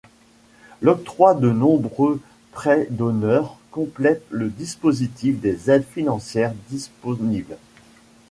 L'octroi 0.81 1.35
de 1.35 1.51
nombreux 1.51 2.19
prêts 2.53 2.87
d'honneur 2.89 3.57
complète 3.69 4.23
le 4.31 4.49
dispositif 4.49 5.39
des 5.39 5.69
aides 5.69 5.85
financières 5.85 6.55
disponibles. 6.71 7.55